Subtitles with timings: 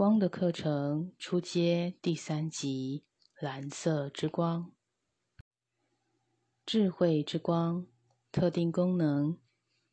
[0.00, 3.04] 光的课程初阶第三集：
[3.38, 4.72] 蓝色之光，
[6.64, 7.86] 智慧之光，
[8.32, 9.36] 特定功能，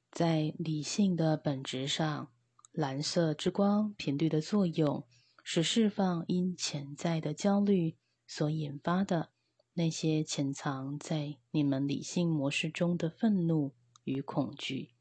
[0.09, 2.31] 在理性的本质上，
[2.71, 5.05] 蓝色之光频率的作用
[5.43, 9.31] 是释放因潜在的焦虑所引发的
[9.73, 14.93] 那些潜藏在你们理性模式中的愤怒与恐惧。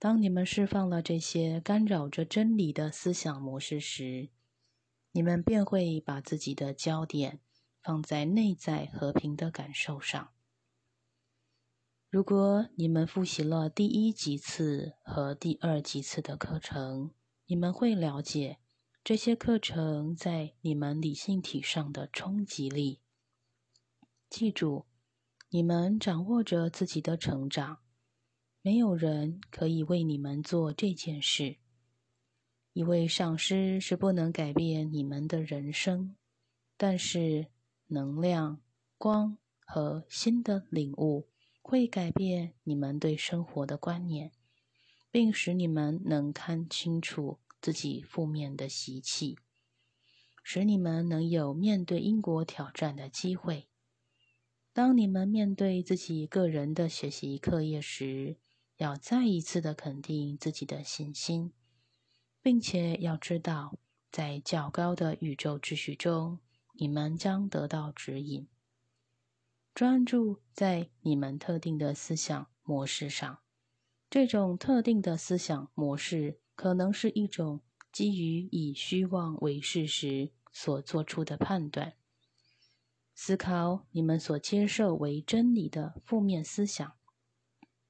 [0.00, 4.30] 当你们释放了这些干扰着真理的思想模式时，
[5.12, 7.40] 你们便会把自己的焦点
[7.82, 10.30] 放在内在和平的感受上。
[12.08, 17.10] 如果你们复习了第一级次和第二级次的课程，
[17.44, 18.58] 你们会了解
[19.04, 23.02] 这些课程在你们理性体上的冲击力。
[24.30, 24.86] 记住，
[25.50, 27.80] 你们掌握着自己的成长。
[28.62, 31.56] 没有人可以为你们做这件事。
[32.74, 36.14] 一位上师是不能改变你们的人生，
[36.76, 37.46] 但是
[37.86, 38.60] 能量、
[38.98, 41.26] 光和新的领悟
[41.62, 44.30] 会改变你们对生活的观念，
[45.10, 49.38] 并使你们能看清楚自己负面的习气，
[50.42, 53.68] 使你们能有面对因果挑战的机会。
[54.74, 58.36] 当你们面对自己个人的学习课业时，
[58.80, 61.52] 要再一次的肯定自己的信心，
[62.40, 63.78] 并且要知道，
[64.10, 66.38] 在较高的宇宙秩序中，
[66.72, 68.48] 你们将得到指引。
[69.74, 73.40] 专注在你们特定的思想模式上，
[74.08, 77.60] 这种特定的思想模式可能是一种
[77.92, 81.92] 基于以虚妄为事实所做出的判断。
[83.14, 86.96] 思考你们所接受为真理的负面思想。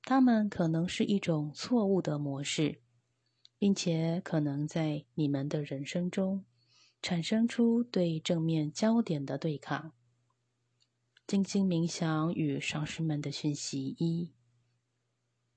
[0.03, 2.81] 它们可能是一种错误的模式，
[3.59, 6.45] 并且可能在你们的人生中
[7.01, 9.93] 产生出对正面焦点的对抗。
[11.27, 14.33] 静心冥想与上师们的讯息一：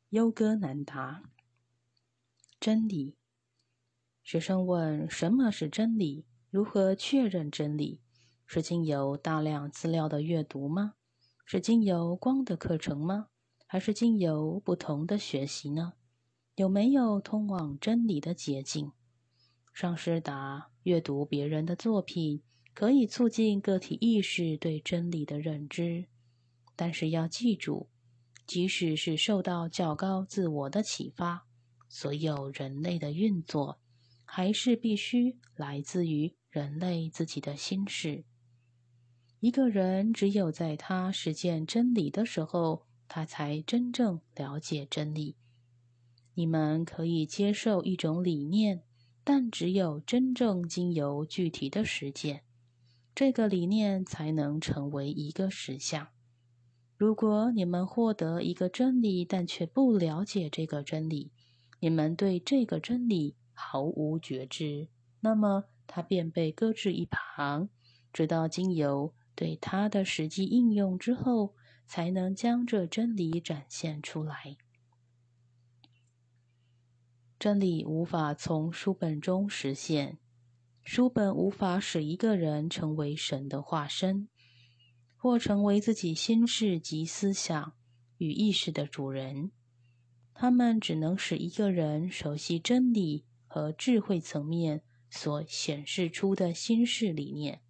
[0.10, 1.24] 优哥难答。
[2.60, 3.18] 真理。
[4.22, 6.26] 学生问：什么是真理？
[6.52, 8.00] 如何确认真理？
[8.46, 10.94] 是经由大量资料的阅读吗？
[11.44, 13.30] 是经由光的课程吗？
[13.74, 15.94] 还是经由不同的学习呢？
[16.54, 18.92] 有没有通往真理的捷径？
[19.74, 22.44] 上师答：阅读别人的作品
[22.76, 26.06] 可以促进个体意识对真理的认知，
[26.76, 27.88] 但是要记住，
[28.46, 31.48] 即使是受到较高自我的启发，
[31.90, 33.80] 所有人类的运作
[34.24, 38.24] 还是必须来自于人类自己的心事。
[39.40, 42.86] 一个人只有在他实践真理的时候。
[43.16, 45.36] 他才真正了解真理。
[46.34, 48.82] 你们可以接受一种理念，
[49.24, 52.42] 但只有真正经由具体的实践，
[53.14, 56.08] 这个理念才能成为一个实相。
[56.98, 61.32] 如果你们获得一个真理，但却不了解这个真理，
[61.82, 64.88] 你们对这个真理毫无觉知，
[65.20, 67.70] 那么它便被搁置一旁，
[68.12, 71.54] 直到经由对它的实际应用之后。
[71.86, 74.58] 才能将这真理展现出来。
[77.38, 80.18] 真理无法从书本中实现，
[80.82, 84.30] 书本无法使一个人成为神的化身，
[85.18, 87.74] 或成为自己心事及思想
[88.18, 89.52] 与意识的主人。
[90.34, 97.62] 他们只能使一个人熟悉真理和智慧层面所显示出的心事理念。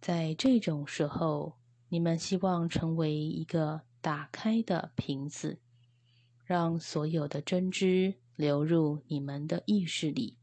[0.00, 1.56] 在这种时候。
[1.88, 5.60] 你们希望成为一个打开的瓶子，
[6.44, 10.36] 让所有的真知流入你们的意识里。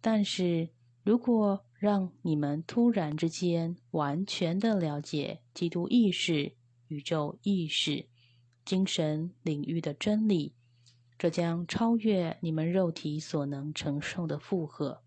[0.00, 0.70] 但是
[1.02, 6.56] 如果让你们突然之间完全的了解基督意识、
[6.88, 8.08] 宇宙意识、
[8.64, 10.54] 精神领域的真理，
[11.18, 15.02] 这将超越你们肉体所能承受的负荷，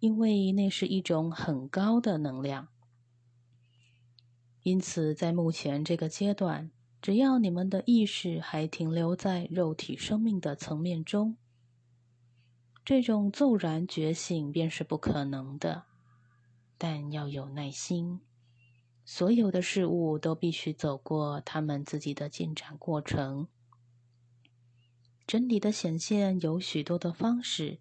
[0.00, 2.68] 因为那是一种很高的能量。
[4.62, 6.70] 因此，在目前这个阶段，
[7.00, 11.36] 只要你们的意识还停留在肉体生命的层面中，
[12.84, 15.84] 这种骤然觉醒便是不可能的。
[16.78, 18.20] 但要有耐心，
[19.04, 23.48] 所有的事物都必须走过他们自己的进展过程。
[25.26, 27.78] 真理的显现有许多的方式，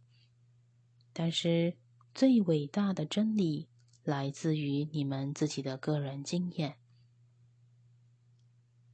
[1.14, 1.78] 但是
[2.14, 3.71] 最伟大的真理。
[4.12, 6.76] 来自于你们自己的个人经验。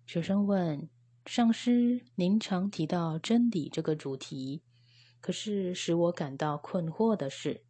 [0.06, 0.88] 学生问
[1.26, 4.62] ：“上师，您常提到真理这个主题，
[5.20, 7.64] 可是使我感到困惑的是，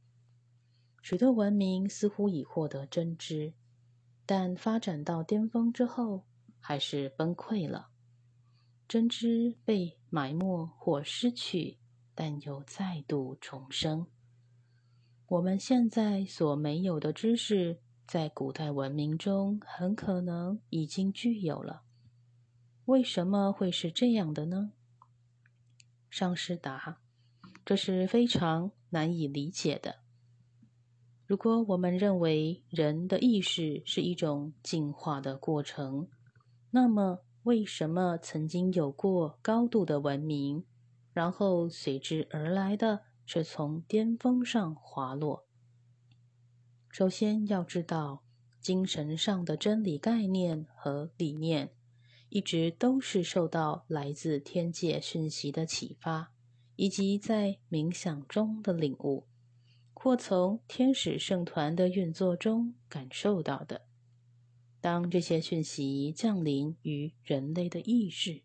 [1.01, 3.53] 许多文明似乎已获得真知，
[4.25, 6.25] 但发展到巅峰之后，
[6.59, 7.91] 还是崩溃了。
[8.89, 11.77] 真知被埋没或失去，
[12.13, 14.05] 但又再度重生。
[15.29, 21.81] 我们现在所没有的知识，在古代文明中很可能已经具有了。
[22.85, 24.71] 为什么会是这样的呢？
[26.09, 26.99] 上师答。
[27.65, 29.97] 这是非常难以理解的。
[31.25, 36.07] 如果我们认为人的意识是一种进化的过程，
[36.71, 40.63] 那么为什么曾经有过高度的文明，
[41.11, 45.45] 然后随之而来的是从巅峰上滑落？
[46.89, 48.23] 首先要知道，
[48.59, 51.71] 精神上的真理概念和理念，
[52.29, 56.31] 一直都是受到来自天界讯息的启发。
[56.79, 59.25] 以及在冥想中的领悟，
[59.95, 63.87] 或从天使圣团的运作中感受到的。
[64.79, 68.43] 当这些讯息降临于人类的意识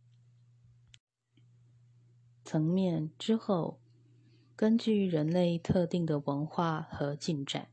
[2.43, 3.81] 层面之后，
[4.56, 7.69] 根据人类特定的文化和进展，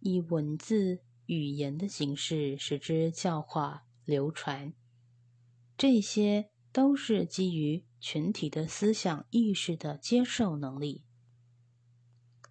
[0.00, 4.72] 以文字语言的形式使之教化流传。
[5.76, 7.84] 这些都是基于。
[7.98, 11.02] 群体的思想意识的接受能力，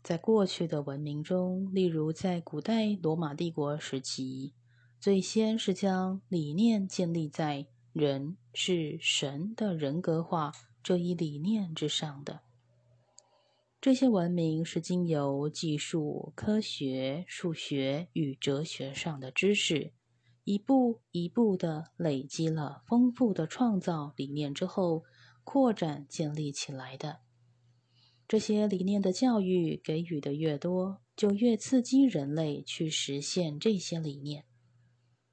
[0.04, 4.54] 在过去的文明中，例如在古代罗马帝国时期，
[5.00, 10.52] 最先是将理念建立在人是神的人格化
[10.84, 12.42] 这一理念之上的。
[13.86, 19.94] 这些文明是经由技术、科学、数学与哲学上的知识，
[20.44, 25.04] 一步一步的累积了丰富的创造理念之后。
[25.44, 27.20] 扩展建立起来的
[28.28, 34.46] 这些理念的教育给予的越多，就越刺激人类去实现这些理念。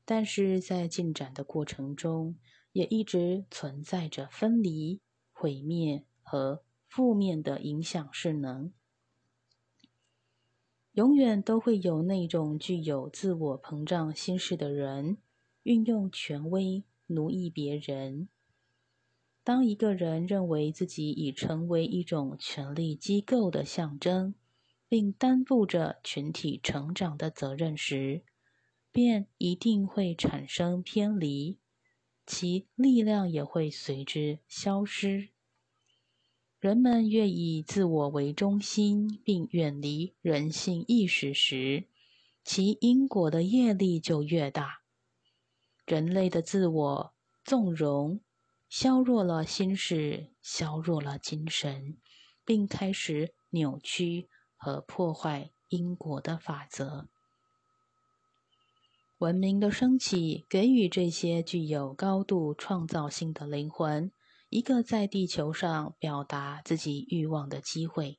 [0.05, 2.37] 但是在进展的过程中，
[2.73, 5.01] 也一直存在着分离、
[5.33, 6.63] 毁灭和
[6.95, 8.71] 负面的影响势能。
[10.93, 15.17] 永远都会有那种具有自我膨胀心事的人，
[15.63, 18.29] 运用权威奴役别人。
[19.43, 24.35] 当一个人认为自己已成为一种权力机构的象征，
[24.87, 28.23] 并担负着群体成长的责任时，
[28.91, 31.59] 便一定会产生偏离，
[32.27, 35.31] 其力量也会随之消失。
[36.63, 41.89] 人们越以自我为中心，并远离人性意识时，
[42.45, 44.83] 其因果的业力就越大。
[45.85, 48.21] 人类的自我纵容。
[48.69, 51.97] 削弱了心事，削弱了精神，
[52.45, 57.09] 并开始扭曲和破坏因果的法则。
[59.19, 64.13] 文明的升起，给予这些具有高度创造性的灵魂
[64.53, 68.19] 一个在地球上表达自己欲望的机会，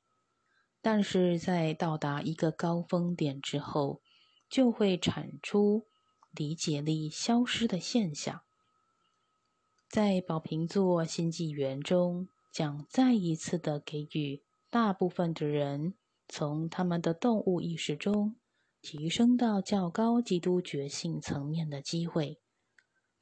[0.81, 4.01] 但是在到达一个高峰点之后，
[4.49, 5.85] 就会产出
[6.31, 8.41] 理解力消失的现象。
[9.87, 14.41] 在宝瓶座新纪元中，将再一次的给予
[14.71, 15.93] 大部分的人
[16.27, 18.35] 从他们的动物意识中
[18.81, 22.39] 提升到较高基督觉性层面的机会，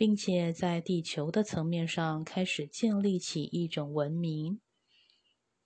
[0.02, 4.60] 并且在地球的层面上开始建立起一种文明。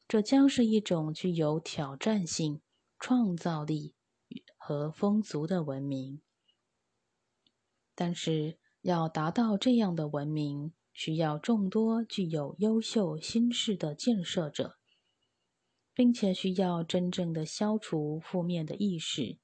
[0.10, 2.62] 这将是一种具有挑战性、
[3.00, 3.96] 创造力
[4.58, 6.22] 和风俗的文明。
[7.96, 14.78] 但是，要达到这样的文明，需要众多具有优秀心事的建设者，
[15.94, 19.38] 并且需要真正的消除负面的意识。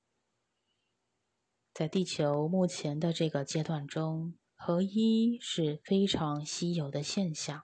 [1.73, 4.33] 在地球目前的这个阶段中，
[4.63, 7.63] 合一是非常稀有的现象，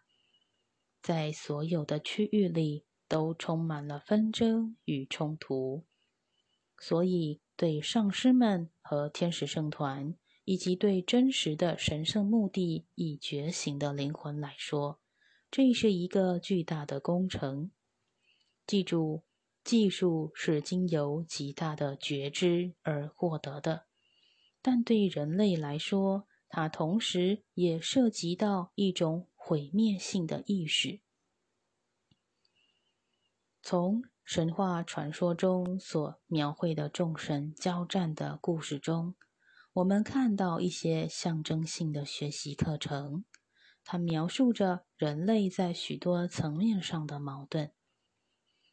[1.02, 5.86] 在所有的区域里都充满了纷争与冲突，
[6.78, 10.16] 所以对上师们和天使圣团。
[10.50, 15.02] 以及对真实的神圣目的已觉醒的灵魂来说，
[15.52, 17.72] 这是一个巨大的工程。
[18.66, 19.26] 记住，
[19.62, 23.88] 技术是经由极大的觉知而获得的，
[24.62, 31.02] 但对人类来说，它同时也涉及到一种毁灭性的意识。
[33.62, 39.16] 从神话传说中所描绘的众神交战的故事中。
[39.74, 43.26] 我们看到一些象征性的学习课程，
[43.84, 47.72] 它描述着人类在许多层面上的矛盾。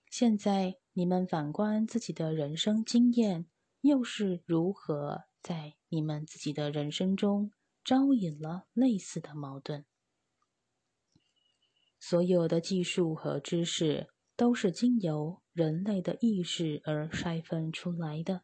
[0.09, 3.47] 现在你们反观自己的人生经验，
[3.83, 7.53] 又是如何在你们自己的人生中
[7.85, 9.85] 招引了类似的矛盾？
[12.01, 18.43] 所有的技术和知识都是经由人类的意识而筛分出来的，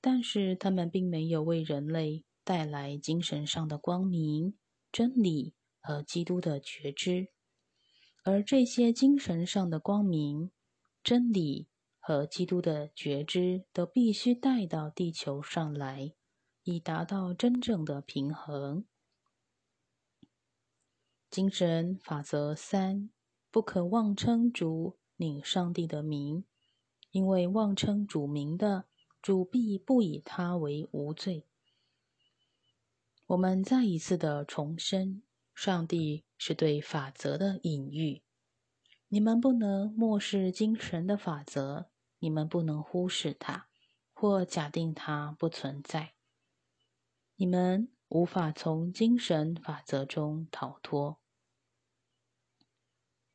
[0.00, 4.56] 但是他们并没有为人类带来精神上的光明、
[4.90, 7.28] 真理和基督的觉知，
[8.24, 10.50] 而这些精神上的光明、
[11.04, 16.14] 真理和基督的觉知都必须带到地球上来，
[16.64, 18.84] 以达到真正的平衡。
[21.30, 23.10] 精神法则三：
[23.50, 26.44] 不可妄称主领上帝的名，
[27.10, 28.84] 因为妄称主名的
[29.20, 31.46] 主必不以他为无罪。
[33.26, 35.22] 我们再一次的重申，
[35.54, 38.22] 上帝是对法则的隐喻。
[39.08, 41.88] 你们不能漠视精神的法则，
[42.18, 43.68] 你们不能忽视它，
[44.12, 46.14] 或假定它不存在。
[47.42, 51.18] 你们无法从精神法则中逃脱。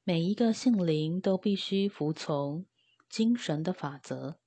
[0.06, 2.66] 每一个性灵都必须服从
[3.10, 4.40] 精神的法则。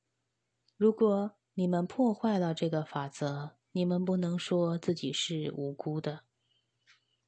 [0.79, 6.25] 如果你们破坏了这个法则，你们不能说自己是无辜的。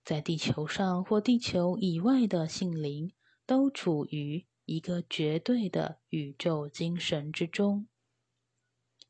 [0.03, 3.12] 在地球上或地球以外的性灵
[3.45, 7.89] 都处于一个绝对的宇宙精神之中。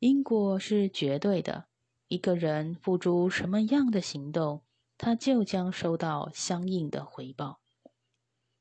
[0.01, 1.69] 因果是绝对的。
[2.13, 4.61] 一个人付诸什么样的行动，
[4.99, 7.61] 他就将收到相应的回报。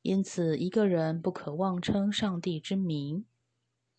[0.01, 3.25] 因此，一个人不可妄称上帝之名。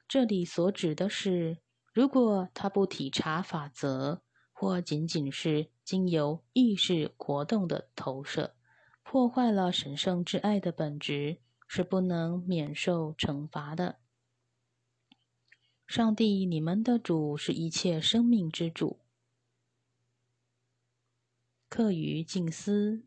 [0.08, 1.58] 这里所指的是，
[1.92, 8.54] 如果他不体察法则，或仅仅是经由意识活动的投射，
[9.02, 13.98] 破坏了神圣之爱的本质，是不能免受惩罚的。
[15.86, 19.01] 上帝，你们的主，是一切生命之主。
[21.74, 23.02] 刻于静思。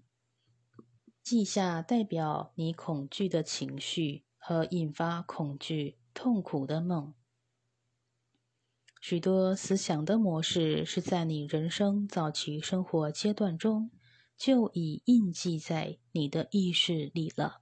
[1.21, 7.13] 记下代表你恐惧的情绪和引发恐惧、痛苦的梦。
[8.99, 13.91] 许多思想的模式是在你人生早期生活阶段中
[14.35, 17.61] 就已印记在你的意识里了。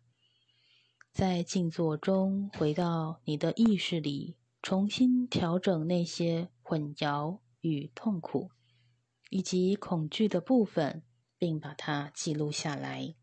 [1.12, 8.52] 在静坐中，回到你的意识里，重新调整那些混淆与痛苦
[9.30, 11.04] 以及恐惧的部分，
[11.38, 13.16] 并把它记录下来。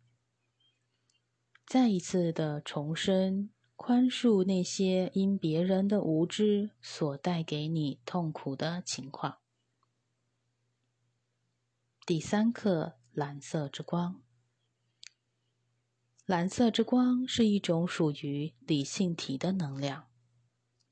[1.66, 9.38] 再一次的重申，宽恕那些因别人的无知所带给你痛苦的情况。
[12.04, 14.20] 第三课：蓝色之光。
[16.26, 20.08] 蓝色之光是一种属于理性体的能量。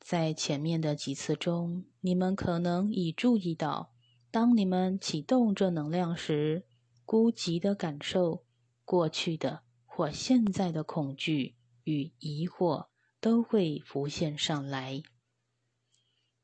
[0.01, 3.93] 在前面的几次中，你们可能已注意到，
[4.31, 6.65] 当你们启动这能量时，
[7.05, 8.45] 孤寂的感受，
[8.85, 9.63] 过去的。
[9.91, 12.87] 或现在的恐惧与疑惑
[13.21, 15.03] 都会浮现上来。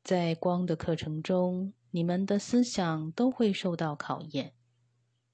[0.03, 4.55] 在光的课程中，你们的思想都会受到考验。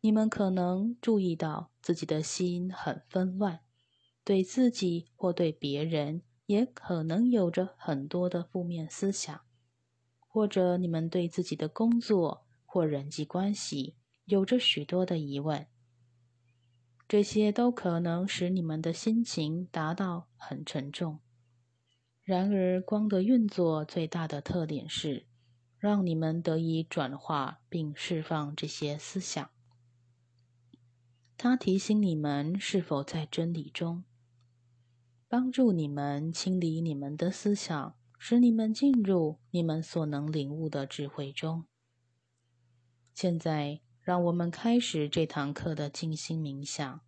[0.02, 3.62] 你们可能注意到自己的心很纷乱，
[4.24, 9.42] 对自己或对别人也可能有着很多的负面思想，
[10.32, 15.68] 或者你们对自己的工作或人际关系有着许多的疑问。
[17.06, 21.20] 这些都可能使你们的心情达到很沉重。
[22.24, 25.26] 然而，光的运作最大的特点是
[25.78, 29.50] 让你们得以转化并释放这些思想。
[31.36, 34.06] 它提醒你们是否在真理中，
[35.28, 41.66] 帮助你们清理你们的思想，使你们进入你们所能领悟的智慧中。
[43.16, 43.82] 现在。
[44.04, 47.02] 让我们开始这堂课的静心冥想，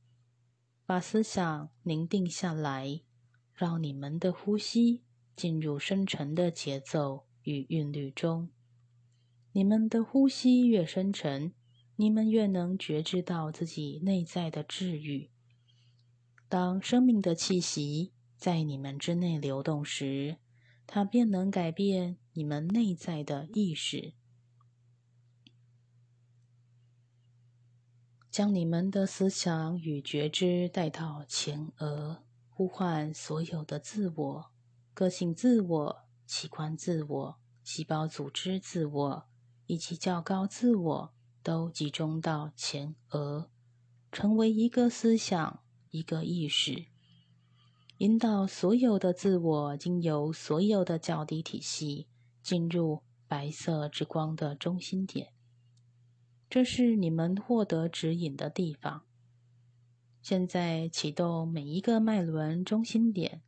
[0.86, 3.02] 把思想凝定下来，
[3.52, 5.02] 让你们的呼吸
[5.36, 8.50] 进入深沉的节奏与韵律中。
[9.54, 11.52] 你们的呼吸越深沉，
[11.96, 15.32] 你们越能觉知到自己内在的治愈。
[16.48, 20.38] 当生命的气息在你们之内流动时，
[20.86, 24.14] 它便能改变你们内在的意识。
[28.30, 34.52] 将你们的思想与觉知带到前额，呼唤所有的自我、
[34.94, 39.28] 个性自我、器官自我、细胞组织自我
[39.68, 41.14] 以及较高自我，
[41.44, 43.52] 都集中到前额，
[44.12, 46.88] 成为一个思想、一个意识。
[47.98, 52.08] 引导所有的自我经由所有的角底体系
[52.42, 55.32] 进入白色之光的中心点。
[56.50, 59.04] 这是你们获得指引的地方。
[60.22, 63.42] 现在启动每一个脉轮中心点，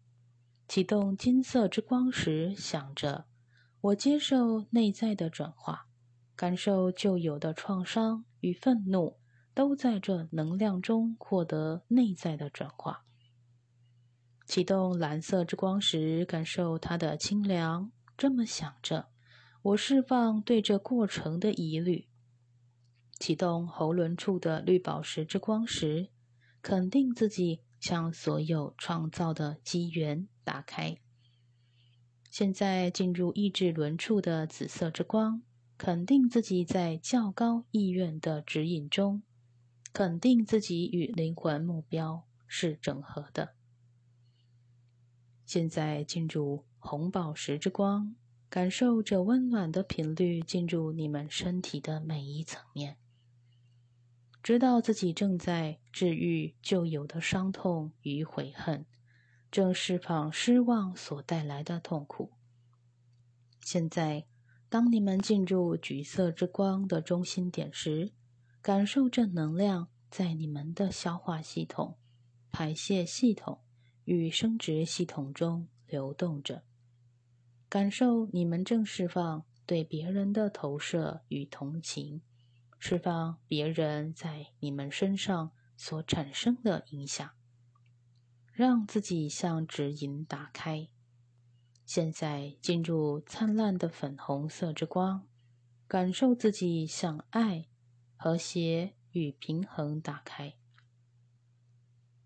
[0.68, 3.26] 启动金色之光时，想着：
[3.82, 5.88] 我接受内在的转化，
[6.36, 9.18] 感受旧有的创伤与愤怒
[9.54, 13.05] 都在这能量中获得内在的转化。
[14.46, 17.92] 启动蓝色之光时，感受它的清凉。
[18.18, 19.10] 这么想着，
[19.62, 22.08] 我释放对这过程的疑虑。
[23.20, 26.10] 启动喉轮处的绿宝石之光时。
[26.62, 30.98] 肯定自己向所有创造的机缘打开。
[32.32, 35.44] 现在进入意志轮处的紫色之光，
[35.78, 39.22] 肯定自己在较高意愿的指引中，
[39.94, 43.55] 肯定自己与灵魂目标是整合的。
[45.46, 48.16] 现在进入红宝石之光，
[48.50, 52.98] 感受着温暖的频率进入你们身体的每一层面。
[54.42, 58.86] 知道自己正在治愈旧有的伤痛与悔恨，
[59.50, 62.32] 正释放失望所带来的痛苦。
[63.62, 64.28] 现在，
[64.70, 68.12] 当你们进入橘色之光的中心点时，
[68.62, 71.98] 感受正能量在你们的消化系统、
[72.52, 73.62] 排泄系统
[74.06, 76.64] 与生殖系统中流动着。
[77.68, 82.22] 感受你们正释放对别人的投射与同情。
[82.78, 87.32] 释放别人在你们身上所产生的影响，
[88.52, 90.88] 让自己向指引打开。
[91.86, 95.28] 现在进入灿烂的粉红色之光，
[95.88, 97.68] 感受自己向爱、
[98.16, 100.56] 和谐与平衡打开。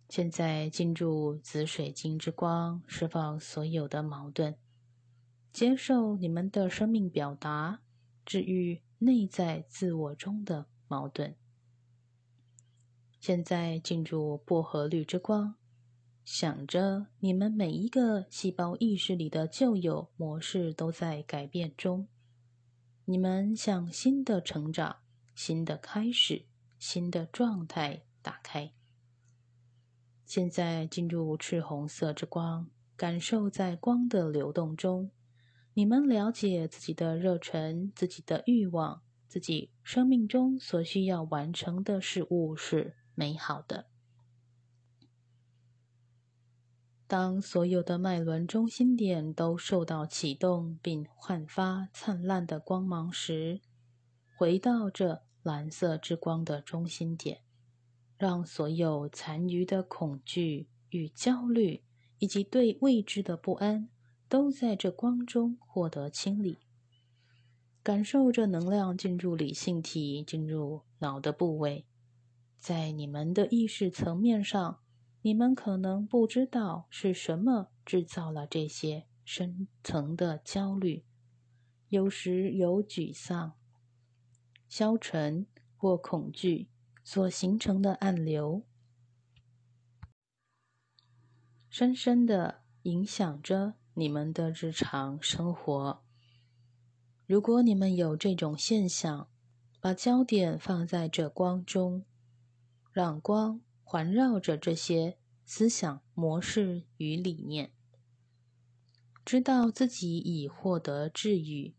[0.10, 4.58] 现在进入紫水晶之光，释放所有的矛盾，
[5.54, 7.80] 接受你们的生命表达，
[8.26, 8.82] 治愈。
[9.02, 11.34] 内在自我中的矛盾。
[13.18, 15.56] 现在进入薄荷绿之光，
[16.26, 22.10] 想着你们每一个细胞意识里的旧有模式都在改变中，
[23.06, 24.98] 你们向新的成长、
[25.34, 26.46] 新的开始、
[26.78, 28.74] 新的状态打开。
[30.30, 35.10] 现在进入赤红色之光，感受在光的流动中。
[35.74, 43.88] 你们了解自己的热忱，自己的欲望，自己生命中所需要完成的事物是美好的。
[47.08, 53.62] 当所有的脉轮中心点都受到启动并焕发灿烂的光芒时，
[54.38, 57.42] 回到这蓝色之光的中心点，
[58.20, 61.82] 让所有残余的恐惧与焦虑，
[62.20, 63.90] 以及对未知的不安。
[64.28, 66.60] 都在这光中获得清理，
[67.82, 71.88] 感受着能量进入理性体，进入脑的部位。
[72.60, 74.82] 在你们的意识层面上，
[75.24, 81.04] 你们可能不知道是什么制造了这些深层的焦虑，
[81.88, 83.54] 有时有沮丧、
[84.68, 86.70] 消沉或恐惧
[87.12, 88.62] 所形成的暗流，
[91.68, 93.74] 深深的影响着。
[93.96, 96.04] 你们的日常生活，
[97.26, 99.28] 如果你们有这种现象，
[99.82, 102.06] 把焦点放在这光中，
[102.92, 107.74] 让光环绕着这些思想模式与理念，
[109.26, 111.76] 知道自己已获得治愈。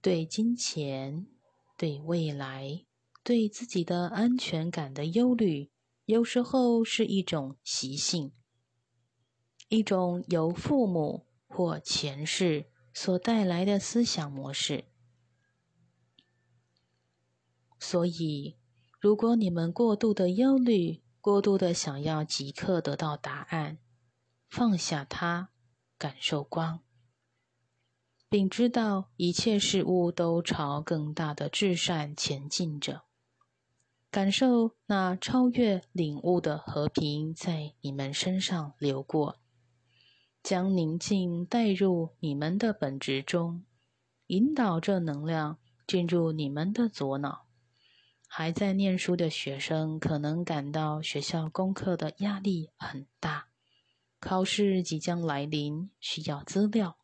[0.00, 1.28] 对金钱、
[1.78, 2.84] 对未来、
[3.24, 5.70] 对自己的安全感的忧虑，
[6.06, 8.32] 有时候是一种习性。
[9.68, 14.84] 一种由父母或前世所带来的思想模式。
[17.78, 18.56] 所以，
[19.00, 23.78] 如果你们过度的忧虑，过度的想要即刻得到答案，
[24.50, 25.50] 放下它，
[25.96, 26.80] 感受光，
[28.28, 33.04] 并知道一切事物都朝更大的至善前进着，
[34.12, 39.38] 感受那超越领悟的和平在你们身上流过。
[40.42, 43.64] 将宁静带入你们的本质中，
[44.26, 47.46] 引导这能量进入你们的左脑。
[48.28, 53.48] 还在念书的学生可能感到学校功课的压力很大，
[54.20, 56.98] 考试即将来临，需要资料。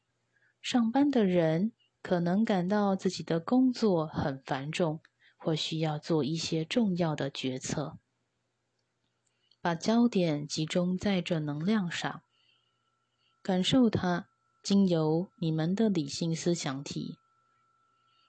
[0.61, 5.01] 上班的人可能感到自己的工作很繁重，
[5.49, 7.97] 或需要做一些重要的决策。
[9.63, 12.21] 把焦点集中在这能量上，
[13.43, 14.29] 感受它
[14.63, 17.17] 经由你们的理性思想体，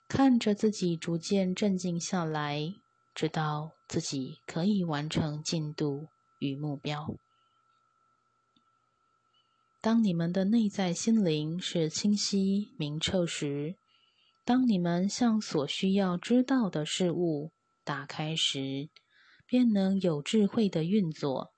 [0.08, 2.74] 看着自己逐渐镇静下来，
[3.14, 6.08] 知道自己可以完成进度
[6.40, 7.16] 与目标。
[9.82, 13.76] 当你们的内在心灵是清晰明澈时，
[14.50, 18.90] 当你们向所需要知道的事物打开时，
[19.46, 21.54] 便能有智慧的运作。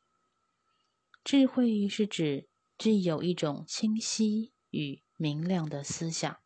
[1.24, 6.40] 智慧是指具有一种清晰与明亮的思想。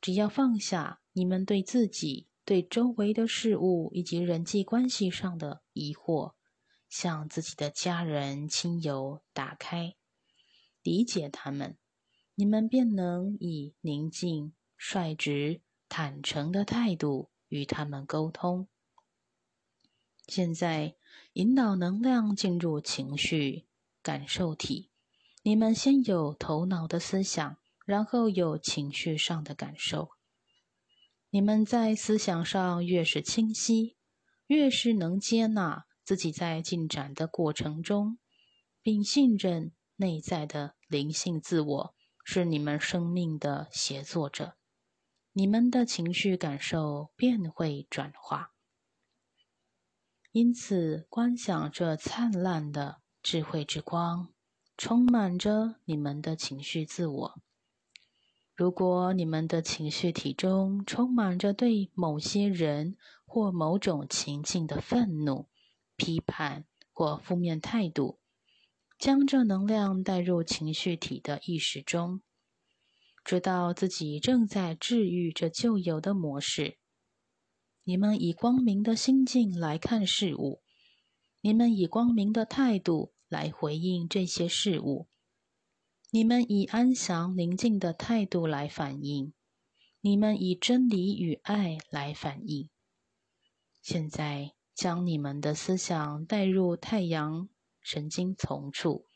[0.00, 6.34] 只要放下你们对自己、对周围的事物以及人际关系上的疑惑，
[6.88, 9.96] 向自己的家人、亲友打开，
[10.84, 11.76] 理解他们，
[12.36, 14.52] 你们便能以宁静、
[14.86, 18.68] 率直、坦诚的态度与他们沟通。
[20.28, 20.94] 现在，
[21.32, 23.64] 引导能量进入情绪
[24.02, 24.90] 感受体。
[25.42, 30.10] 你们先有头脑的思想，然后有情绪上的感受。
[31.30, 33.96] 你们在思想上越是清晰，
[34.46, 38.18] 越是能接纳自己在进展的过程中，
[38.82, 44.56] 并信任内在的灵性自我是你们生命的协作者，
[45.36, 48.52] 你们的情绪感受便会转化。
[50.30, 54.32] 因此，观想这灿烂的智慧之光，
[54.76, 57.40] 充满着你们的情绪自我。
[58.54, 65.48] 如果你们的情绪体中充满着对某些人或某种情境的愤怒、
[65.96, 68.20] 批判或负面态度，
[68.96, 72.22] 将这能量带入情绪体的意识中，
[73.24, 76.76] 知道自己正在治愈这旧有的模式。
[77.82, 80.62] 你们以光明的心境来看事物，
[81.40, 85.08] 你们以光明的态度来回应这些事物，
[86.10, 89.32] 你们以安详宁静的态度来反应，
[90.00, 92.68] 你们以真理与爱来反应。
[93.80, 97.48] 现在，将你们的思想带入太阳
[97.80, 99.06] 神经丛处，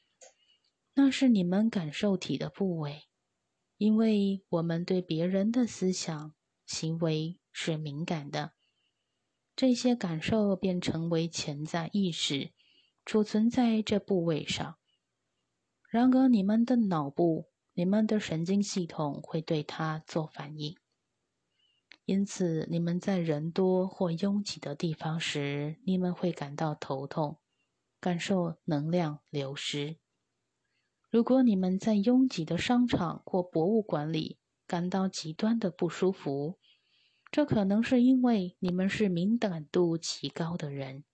[0.95, 3.08] 那是你们感受体的部位，
[3.79, 6.35] 因为我们对别人的思想
[6.67, 8.53] 行为是敏感的。
[9.57, 12.53] 这些感受便成为潜在意识，
[13.05, 14.77] 储存在这部位上。
[15.89, 20.77] 然而，你们的脑部、你们的神经系统会对它做反应。
[22.05, 27.39] 因此，你们在人多或拥挤的地方时，你们会感到头痛，
[28.01, 29.99] 感受能量流失。
[31.11, 36.59] 如果你们在拥挤的商场或博物馆里感到极端的不舒服，
[37.31, 41.05] 这可能是因为你们是敏感度极高的人。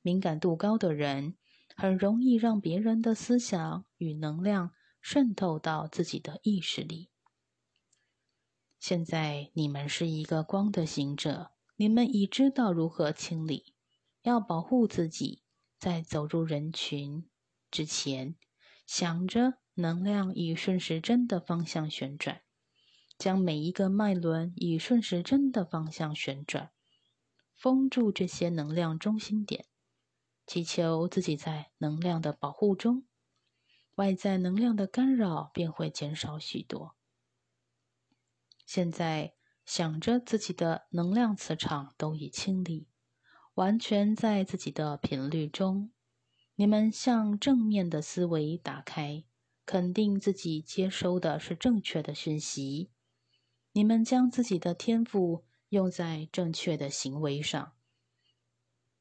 [0.00, 1.36] 敏感度高的人
[1.76, 7.10] 很容易让别人的思想与能量渗透到自己的意识里。
[8.80, 13.74] 现在你们是一个光的行者，你们已知道如何清理，
[14.22, 15.42] 要保护自己，
[15.78, 17.28] 在走入人群
[17.70, 18.34] 之前，
[18.94, 22.42] 想着能量以顺时针的方向旋转。
[23.16, 26.72] 将每一个脉轮以顺时针的方向旋转，
[27.54, 29.64] 封住这些能量中心点，
[30.46, 33.06] 祈求自己在能量的保护中，
[33.94, 36.94] 外在能量的干扰便会减少许多。
[38.66, 39.32] 现在
[39.64, 42.88] 想着自己的能量磁场都已清理，
[43.54, 45.90] 完全在自己的频率中，
[46.54, 49.24] 你们向正面的思维打开，
[49.64, 52.90] 肯定自己接收的是正确的讯息。
[53.72, 57.72] 你们将自己的天赋用在正确的行为上。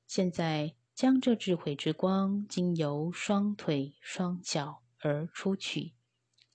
[0.07, 5.93] 现在，将这智慧之光经由双腿、双脚而出去。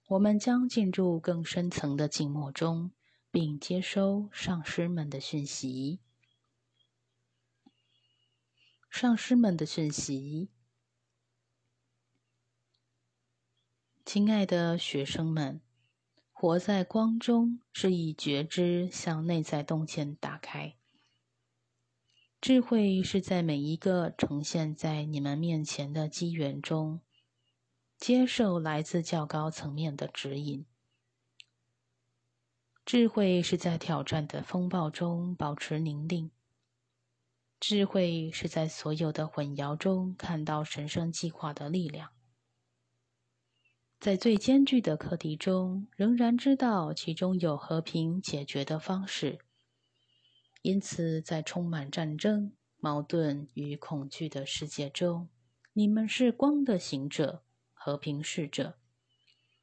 [0.09, 2.93] 我们将进入更深层的静默中，
[3.31, 6.01] 并接收上师们的讯息。
[8.89, 10.49] 上师们的讯息，
[14.07, 15.61] 亲爱的学生们。
[16.31, 20.77] 活在光中，是以觉知向内在洞见打开。
[22.41, 27.01] 智慧是在每一个呈现在你们面前的机缘中，
[27.99, 30.65] 接受来自较高层面的指引。
[32.85, 36.31] 智慧是在挑战的风暴中保持宁静。
[37.59, 42.16] 智慧是在所有的混淆中看到神圣计划的力量。
[43.99, 49.39] 在最艰巨的课题中，仍然知道其中有和平解决的方式。
[50.63, 55.29] 因此，在充满战争、矛盾与恐惧的世界中，
[55.73, 58.79] 你们是光的行者，和平使者。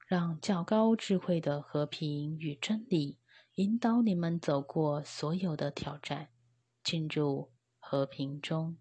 [0.07, 3.17] 让较高智慧的和平与真理
[3.55, 6.29] 引导你们走过所有的挑战，
[6.83, 8.77] 进入和平中。